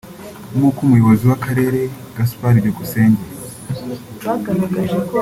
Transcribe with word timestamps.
nk’uko 0.55 0.79
Umuyobozi 0.81 1.23
w’akarere 1.29 1.79
Gaspard 2.15 2.55
Byukusenge 2.63 3.23